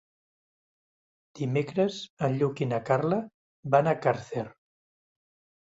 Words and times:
Dimecres 1.41 1.99
en 2.29 2.37
Lluc 2.39 2.63
i 2.67 2.69
na 2.71 2.81
Carla 2.89 3.21
van 3.77 3.93
a 3.93 3.97
Càrcer. 4.07 4.49